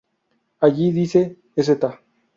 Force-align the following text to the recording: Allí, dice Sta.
Allí, 0.61 0.91
dice 0.91 1.37
Sta. 1.57 2.01